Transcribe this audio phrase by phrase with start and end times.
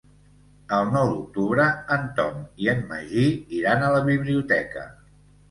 [0.77, 1.67] El nou d'octubre
[1.97, 3.27] en Tom i en Magí
[3.61, 4.89] iran a la biblioteca.